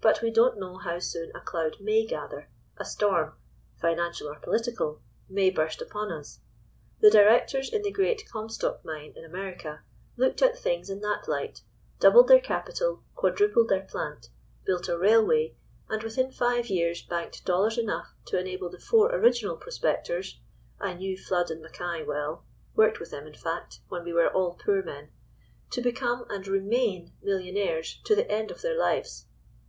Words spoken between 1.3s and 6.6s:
a cloud may gather, a storm—financial or political—may burst upon us.